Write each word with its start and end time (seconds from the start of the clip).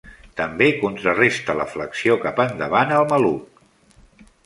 També 0.39 0.69
contraresta 0.83 1.57
la 1.61 1.69
flexió 1.75 2.17
cap 2.27 2.43
endavant 2.49 2.99
al 2.99 3.09
maluc. 3.15 3.65